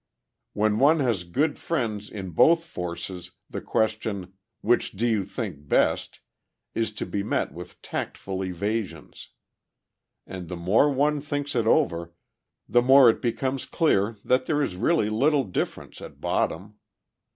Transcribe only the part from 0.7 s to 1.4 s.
one has